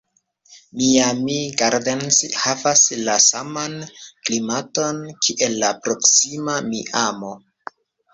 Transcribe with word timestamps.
Miami 0.77 1.33
Gardens 1.59 2.15
havas 2.43 2.81
la 3.09 3.17
saman 3.25 3.75
klimaton, 4.29 5.03
kiel 5.27 5.59
la 5.65 5.71
proksima 5.89 6.57
Miamo. 6.71 7.31